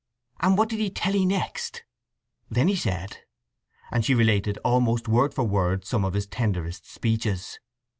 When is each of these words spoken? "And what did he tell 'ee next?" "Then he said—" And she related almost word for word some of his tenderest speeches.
"And 0.39 0.57
what 0.57 0.67
did 0.69 0.79
he 0.79 0.89
tell 0.89 1.15
'ee 1.15 1.27
next?" 1.27 1.83
"Then 2.49 2.67
he 2.67 2.75
said—" 2.75 3.19
And 3.91 4.03
she 4.03 4.15
related 4.15 4.57
almost 4.65 5.07
word 5.07 5.31
for 5.31 5.43
word 5.43 5.85
some 5.85 6.03
of 6.03 6.13
his 6.15 6.25
tenderest 6.25 6.89
speeches. 6.91 7.59